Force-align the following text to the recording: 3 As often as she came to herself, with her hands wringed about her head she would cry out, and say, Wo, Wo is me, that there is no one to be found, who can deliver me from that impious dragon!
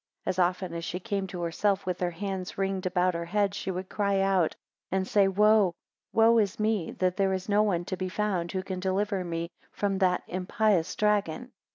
3 0.23 0.29
As 0.31 0.39
often 0.39 0.73
as 0.73 0.83
she 0.83 0.99
came 0.99 1.27
to 1.27 1.43
herself, 1.43 1.85
with 1.85 1.99
her 1.99 2.09
hands 2.09 2.57
wringed 2.57 2.87
about 2.87 3.13
her 3.13 3.25
head 3.25 3.53
she 3.53 3.69
would 3.69 3.87
cry 3.87 4.19
out, 4.19 4.55
and 4.91 5.07
say, 5.07 5.27
Wo, 5.27 5.75
Wo 6.11 6.39
is 6.39 6.59
me, 6.59 6.89
that 6.93 7.17
there 7.17 7.33
is 7.33 7.47
no 7.47 7.61
one 7.61 7.85
to 7.85 7.95
be 7.95 8.09
found, 8.09 8.51
who 8.51 8.63
can 8.63 8.79
deliver 8.79 9.23
me 9.23 9.51
from 9.71 9.99
that 9.99 10.23
impious 10.27 10.95
dragon! 10.95 11.51